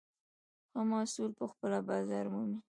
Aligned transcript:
ښه 0.69 0.81
محصول 0.91 1.31
پخپله 1.39 1.79
بازار 1.89 2.25
مومي. 2.33 2.59